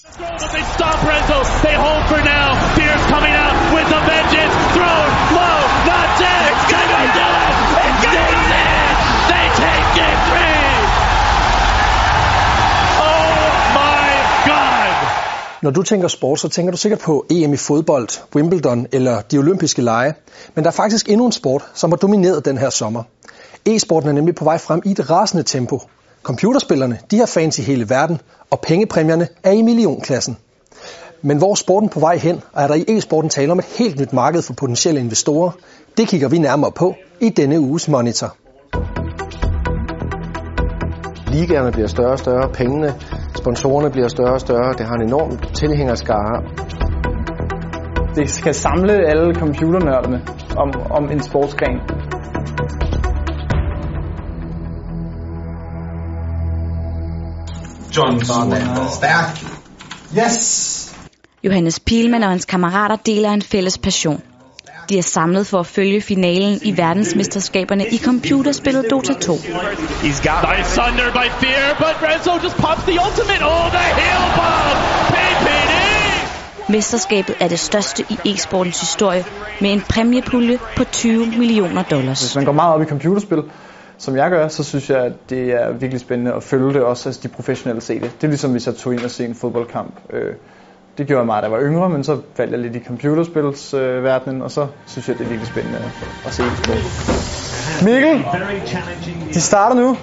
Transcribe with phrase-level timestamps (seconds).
[0.00, 1.38] They stop Renzo.
[1.66, 2.48] They hold for now.
[2.76, 4.54] Pierce coming out with a vengeance.
[4.74, 5.60] Thrown low.
[5.92, 6.42] Not dead.
[6.52, 7.52] It's gonna be Dylan.
[7.88, 8.96] It's gonna it.
[9.30, 10.68] They take game three.
[13.12, 13.44] Oh
[13.80, 14.08] my
[14.50, 14.94] God.
[15.62, 19.38] Når du tænker sport, så tænker du sikkert på EM i fodbold, Wimbledon eller de
[19.38, 20.14] olympiske lege.
[20.54, 23.02] Men der er faktisk endnu en sport, som har domineret den her sommer.
[23.66, 25.80] E-sporten er nemlig på vej frem i et rasende tempo.
[26.22, 28.20] Computerspillerne de har fans i hele verden,
[28.50, 30.36] og pengepræmierne er i millionklassen.
[31.22, 33.64] Men hvor er sporten på vej hen, og er der i e-sporten tale om et
[33.78, 35.50] helt nyt marked for potentielle investorer?
[35.96, 38.36] Det kigger vi nærmere på i denne uges Monitor.
[41.30, 42.94] Ligaerne bliver større og større, pengene,
[43.36, 46.42] sponsorerne bliver større og større, det har en enorm tilhængerskare.
[48.14, 50.22] Det skal samle alle computernørderne
[50.56, 51.80] om, om en sportsgren.
[58.00, 58.20] John
[58.92, 59.44] Stærk.
[60.18, 60.96] Yes!
[61.44, 64.22] Johannes Pilman og hans kammerater deler en fælles passion.
[64.88, 69.34] De er samlet for at følge finalen i verdensmesterskaberne i computerspillet Dota 2.
[69.34, 73.42] He's got Nice thunder by Fear, but Renzo just pops the ultimate.
[73.52, 74.78] Oh, the heel bomb.
[75.14, 75.70] PPD.
[76.72, 79.24] Mesterskabet er det største i e-sportens historie
[79.60, 82.20] med en præmiepulje på 20 millioner dollars.
[82.20, 83.42] Hvis man går meget op i computerspil,
[84.00, 87.08] som jeg gør, så synes jeg, at det er virkelig spændende at følge det også,
[87.08, 88.12] altså de professionelle se det.
[88.20, 89.94] Det er ligesom, hvis jeg tog ind og se en fodboldkamp.
[90.10, 90.34] Øh,
[90.98, 94.36] det gjorde jeg meget, da jeg var yngre, men så faldt jeg lidt i computerspilsverdenen,
[94.36, 95.78] øh, og så synes jeg, det er virkelig spændende
[96.26, 96.72] at se på.
[97.84, 98.24] Mikkel,
[99.34, 99.96] de starter nu.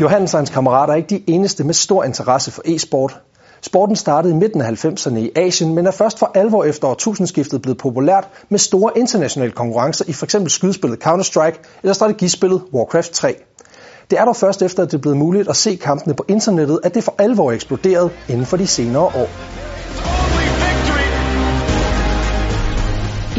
[0.00, 3.20] Johannes og hans kammerater er ikke de eneste med stor interesse for e-sport.
[3.62, 7.62] Sporten startede i midten af 90'erne i Asien, men er først for alvor efter årtusindskiftet
[7.62, 10.36] blevet populært med store internationale konkurrencer i f.eks.
[10.46, 13.36] skydespillet Counter-Strike eller strategispillet Warcraft 3.
[14.10, 16.80] Det er dog først efter, at det er blevet muligt at se kampene på internettet,
[16.82, 19.40] at det for alvor er eksploderet inden for de senere år.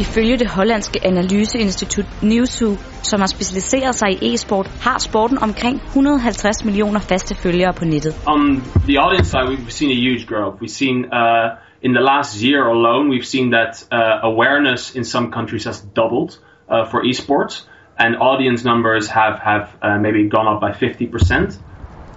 [0.04, 6.64] Ifølge det hollandske analyseinstitut Newzoo, som har specialiseret sig i e-sport, har sporten omkring 150
[6.64, 8.12] millioner faste følgere på nettet.
[8.26, 10.54] on the audience side, we've seen a huge growth.
[10.62, 11.48] We've seen uh,
[11.86, 16.30] in the last year alone, we've seen that uh, awareness in some countries has doubled
[16.72, 17.54] uh, for esports,
[18.02, 21.60] and audience numbers have have uh, maybe gone up by 50%.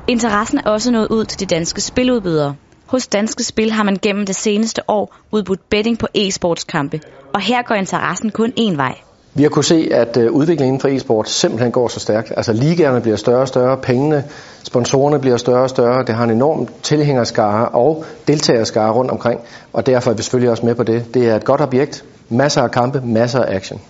[0.07, 2.56] Interessen er også nået ud til de danske spiludbydere.
[2.85, 7.00] Hos Danske Spil har man gennem det seneste år udbudt betting på e-sportskampe,
[7.34, 8.96] og her går interessen kun én vej.
[9.34, 12.34] Vi har kunne se, at øh, udviklingen inden for e-sport simpelthen går så stærkt.
[12.38, 14.24] Altså ligaerne bliver større og større, pengene,
[14.63, 16.06] sponsorerne bliver større og større.
[16.06, 19.40] Det har en enorm tilhængerskare og deltagerskare rundt omkring,
[19.74, 21.13] og derfor er vi selvfølgelig også med på det.
[21.13, 23.81] Det er et godt objekt, masser af kampe, masser af action.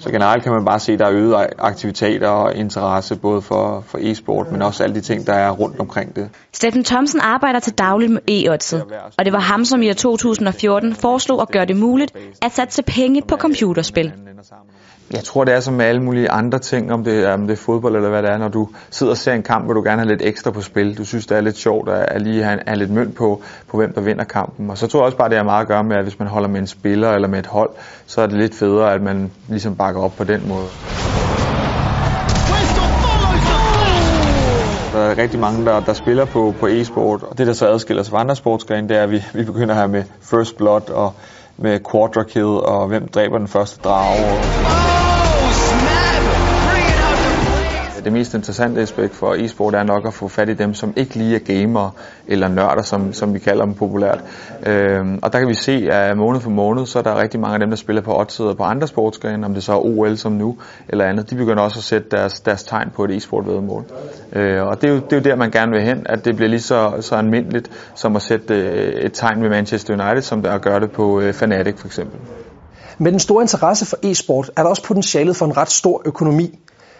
[0.00, 3.84] Så generelt kan man bare se, at der er øget aktiviteter og interesse både for,
[3.86, 6.30] for e-sport, men også alle de ting, der er rundt omkring det.
[6.52, 8.84] Steffen Thomsen arbejder til dagligt med e-oddset,
[9.18, 12.12] og det var ham, som i år 2014 foreslog at gøre det muligt
[12.42, 14.12] at satse penge på computerspil.
[15.12, 17.52] Jeg tror, det er som med alle mulige andre ting, om det, er, om det
[17.52, 18.38] er fodbold eller hvad det er.
[18.38, 20.98] Når du sidder og ser en kamp, vil du gerne have lidt ekstra på spil.
[20.98, 23.76] Du synes, det er lidt sjovt at, at lige have, have lidt mønt på, på,
[23.76, 24.70] hvem der vinder kampen.
[24.70, 26.28] Og så tror jeg også bare, det har meget at gøre med, at hvis man
[26.28, 27.70] holder med en spiller eller med et hold,
[28.06, 30.68] så er det lidt federe, at man ligesom Ligesom bakker op på den måde.
[34.92, 38.02] Der er rigtig mange, der, der spiller på, på e-sport, og det, der så adskiller
[38.02, 41.14] sig fra andre sportsgrene, det er, at vi, vi begynder her med First Blood og
[41.56, 44.24] med Quadra Kill, og hvem dræber den første drage.
[44.24, 44.97] Og
[48.04, 51.14] det mest interessante aspekt for e-sport er nok at få fat i dem, som ikke
[51.14, 51.90] lige er gamer
[52.26, 54.24] eller nørder, som, som vi kalder dem populært.
[54.66, 57.54] Øhm, og der kan vi se, at måned for måned, så er der rigtig mange
[57.54, 60.32] af dem, der spiller på oddsider på andre sportsgrene, om det så er OL som
[60.32, 60.56] nu
[60.88, 61.30] eller andet.
[61.30, 63.84] De begynder også at sætte deres, deres tegn på et e-sport vedmål.
[64.32, 66.36] Øh, og det er, jo, det er jo der, man gerne vil hen, at det
[66.36, 70.42] bliver lige så, så almindeligt som at sætte øh, et tegn ved Manchester United, som
[70.42, 72.20] der at gøre det på øh, Fnatic for eksempel.
[72.98, 76.58] Med den store interesse for e-sport er der også potentialet for en ret stor økonomi.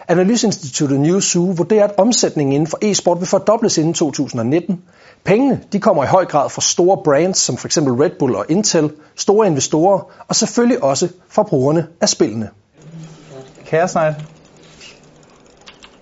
[0.08, 4.82] Analyseinstituttet Newzoo vurderer, at omsætningen inden for e-sport vil fordobles inden 2019.
[5.24, 7.78] Pengene de kommer i høj grad fra store brands som f.eks.
[7.78, 12.48] Red Bull og Intel, store investorer og selvfølgelig også fra brugerne af spillene.
[13.66, 14.16] Chaos Knight.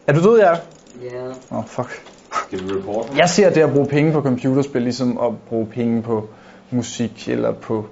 [0.07, 0.63] Er du død, Jacob?
[1.03, 1.27] Ja.
[1.29, 2.03] Åh, oh, fuck.
[2.47, 2.73] Skal vi?
[3.17, 6.29] Jeg ser det at bruge penge på computerspil, ligesom at bruge penge på
[6.71, 7.87] musik eller på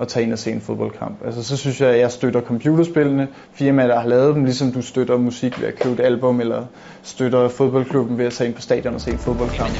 [0.00, 1.16] at tage ind og se en fodboldkamp.
[1.26, 4.82] Altså, så synes jeg, at jeg støtter computerspillene, firmaer, der har lavet dem, ligesom du
[4.82, 6.64] støtter musik ved at købe et album, eller
[7.02, 9.70] støtter fodboldklubben ved at tage ind på stadion og se en fodboldkamp.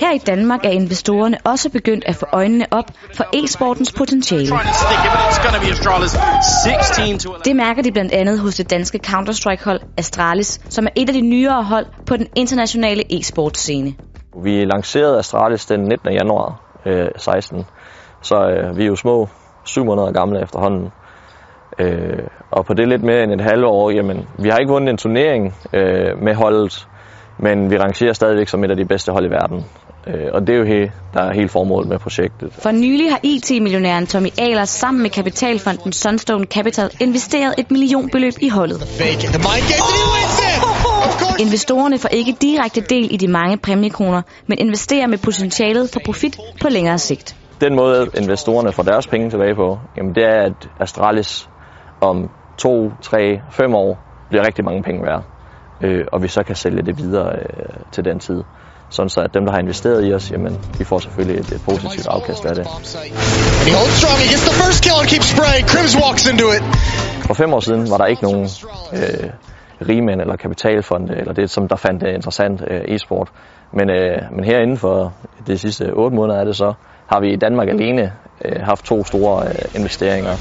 [0.00, 4.48] Her i Danmark er investorerne også begyndt at få øjnene op for e-sportens potentiale.
[7.44, 11.20] Det mærker de blandt andet hos det danske Counter-Strike-hold Astralis, som er et af de
[11.20, 13.94] nyere hold på den internationale e-sportscene.
[14.42, 16.12] Vi lancerede Astralis den 19.
[16.12, 17.64] januar øh, 16,
[18.22, 19.28] så øh, vi er jo små
[19.64, 20.92] syv måneder gamle efterhånden.
[21.78, 24.90] Øh, og på det lidt mere end et halvt år, jamen, vi har ikke vundet
[24.90, 26.88] en turnering øh, med holdet,
[27.38, 29.64] men vi rangerer stadigvæk som et af de bedste hold i verden.
[30.06, 32.52] Øh, og det er jo he, der er helt formålet med projektet.
[32.52, 38.48] For nylig har IT-millionæren Tommy Ahlers sammen med kapitalfonden Sunstone Capital investeret et millionbeløb i
[38.48, 38.80] holdet.
[41.38, 46.36] Investorerne får ikke direkte del i de mange præmiekroner, men investerer med potentialet for profit
[46.60, 47.36] på længere sigt.
[47.60, 51.48] Den måde investorerne får deres penge tilbage på, jamen det er, at Astralis
[52.00, 53.98] om to, tre, fem år
[54.28, 55.22] bliver rigtig mange penge værd.
[55.82, 57.44] Øh, og vi så kan sælge det videre øh,
[57.92, 58.42] til den tid.
[58.90, 61.62] Sådan så at dem, der har investeret i os, jamen, de får selvfølgelig et, et
[61.62, 62.66] positivt afkast af det.
[67.26, 68.48] For fem år siden var der ikke nogen
[68.92, 69.30] øh,
[69.88, 73.28] rigmænd eller kapitalfonde, eller det, som der fandt det interessant øh, e-sport.
[73.72, 75.12] Men, øh, men her inden for
[75.46, 76.72] de sidste otte måneder er det så,
[77.06, 78.12] har vi i Danmark alene
[78.44, 80.36] øh, haft to store øh, investeringer.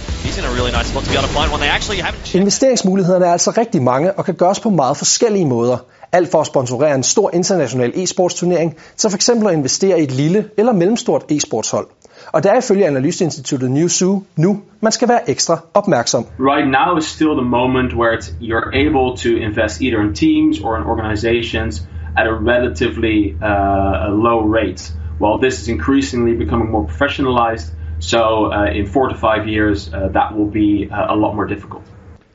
[2.34, 5.78] Investeringsmulighederne er altså rigtig mange og kan gøres på meget forskellige måder.
[6.12, 10.12] Alt for at sponsorere en stor international e-sportsturnering, så for eksempel at investere i et
[10.12, 11.88] lille eller mellemstort e-sportshold.
[12.32, 16.26] Og det er ifølge analyseinstituttet Newzoo nu, man skal være ekstra opmærksom.
[16.40, 20.60] Right now is still the moment where it's, you're able to invest either in teams
[20.60, 21.88] or in organizations
[22.18, 24.94] at a relatively uh, low rate.
[25.20, 27.68] While this is increasingly becoming more professionalized,
[28.00, 31.48] so uh, in four to five years, uh, that will be uh, a lot more
[31.48, 31.84] difficult.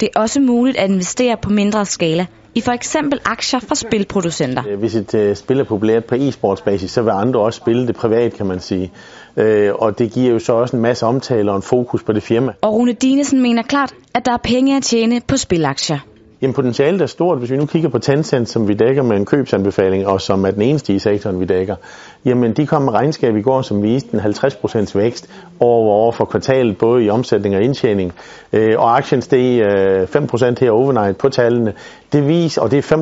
[0.00, 2.26] Det er også muligt at investere på mindre skala,
[2.58, 4.76] i for eksempel aktier fra spilproducenter.
[4.76, 8.34] Hvis et uh, spil er populært på e-sportsbasis, så vil andre også spille det privat,
[8.34, 8.92] kan man sige.
[9.36, 9.44] Uh,
[9.74, 12.52] og det giver jo så også en masse omtale og en fokus på det firma.
[12.60, 15.98] Og Rune Dinesen mener klart, at der er penge at tjene på spilaktier.
[16.42, 19.26] Jamen potentialet er stort, hvis vi nu kigger på Tencent, som vi dækker med en
[19.26, 21.76] købsanbefaling, og som er den eneste i sektoren, vi dækker.
[22.24, 25.30] Jamen de kom med regnskab i går, som viste en 50% vækst
[25.60, 28.12] over, over for kvartalet, både i omsætning og indtjening.
[28.52, 31.72] Øh, og aktien steg øh, 5% her overnight på tallene.
[32.12, 32.96] Det viser, og det er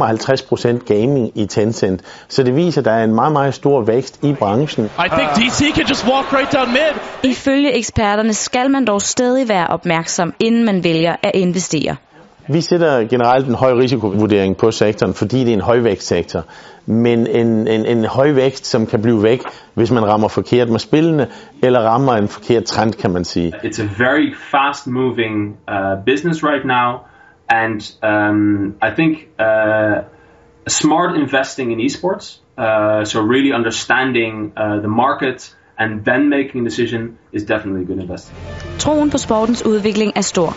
[0.81, 2.01] 55% gaming i Tencent.
[2.29, 4.85] Så det viser, at der er en meget, meget stor vækst i branchen.
[4.85, 7.31] I think DC can just walk right down mid.
[7.31, 11.97] Ifølge eksperterne skal man dog stadig være opmærksom, inden man vælger at investere.
[12.49, 16.45] Vi sætter generelt en høj risikovurdering på sektoren, fordi det er en højvækstsektor.
[16.87, 19.41] Men en, en, en høj vækst, som kan blive væk,
[19.75, 21.29] hvis man rammer forkert med spillene,
[21.63, 23.53] eller rammer en forkert trend, kan man sige.
[23.57, 26.99] It's a very fast moving uh, business right now,
[27.49, 30.05] and um, I think uh,
[30.69, 36.69] smart investing in esports, uh, so really understanding uh, the market and then making a
[36.71, 38.39] decision is definitely a good investment.
[38.79, 40.57] Troen på sportens udvikling er stor.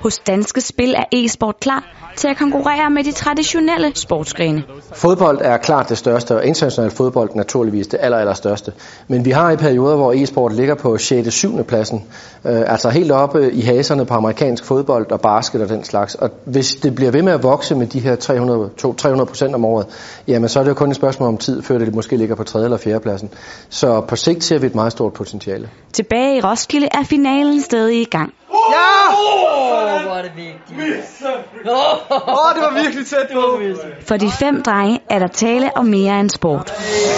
[0.00, 1.84] Hos Danske Spil er e-sport klar
[2.16, 4.62] til at konkurrere med de traditionelle sportsgrene.
[4.94, 8.72] Fodbold er klart det største, og international fodbold naturligvis det aller, aller største.
[9.08, 11.32] Men vi har i perioder, hvor e-sport ligger på 6.
[11.32, 11.64] 7.
[11.64, 12.04] pladsen.
[12.44, 16.14] Øh, altså helt oppe i haserne på amerikansk fodbold og basket og den slags.
[16.14, 19.64] Og hvis det bliver ved med at vokse med de her 300, 300 procent om
[19.64, 19.86] året,
[20.28, 22.44] jamen så er det jo kun et spørgsmål om tid, før det måske ligger på
[22.44, 22.64] 3.
[22.64, 23.00] eller 4.
[23.00, 23.30] pladsen.
[23.68, 25.68] Så på sigt ser vi et meget stort potentiale.
[25.92, 28.32] Tilbage i Roskilde er finalen stadig i gang.
[28.52, 28.90] Ja!
[29.12, 31.22] Åh, hvor er det vigtigt.
[31.68, 33.60] Åh, oh, det var virkelig tæt på.
[34.06, 36.72] For de fem drenge er der tale om mere end sport.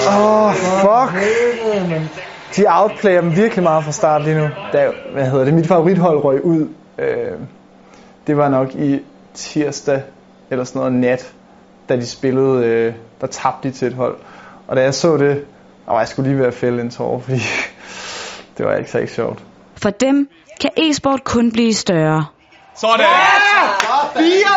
[0.09, 1.23] Åh, oh, fuck.
[2.57, 4.49] De outplayer dem virkelig meget fra start lige nu.
[4.73, 6.69] Da, hvad hedder det, mit favorithold røg ud.
[6.99, 7.33] Øh,
[8.27, 9.01] det var nok i
[9.35, 10.03] tirsdag
[10.51, 11.33] eller sådan noget nat,
[11.89, 14.17] da de spillede, øh, der tabte de til et hold.
[14.69, 15.45] Og da jeg så det,
[15.87, 17.41] og jeg skulle lige være at fælde en tår, fordi
[18.59, 19.43] det var ikke så ikke sjovt.
[19.77, 20.29] For dem
[20.63, 22.27] kan e-sport kun blive større.
[22.75, 23.01] Sådan!
[23.01, 24.21] Ja!
[24.21, 24.55] Fire